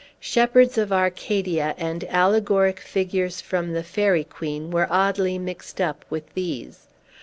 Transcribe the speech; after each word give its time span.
Shepherds 0.19 0.79
of 0.79 0.91
Arcadia, 0.91 1.75
and 1.77 2.03
allegoric 2.09 2.79
figures 2.79 3.39
from 3.39 3.71
the 3.73 3.83
"Faerie 3.83 4.23
Queen," 4.23 4.71
were 4.71 4.87
oddly 4.89 5.37
mixed 5.37 5.79
up 5.79 6.05
with 6.09 6.33
these. 6.33 6.87